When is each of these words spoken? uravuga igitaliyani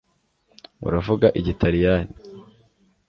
uravuga 0.87 1.27
igitaliyani 1.39 2.13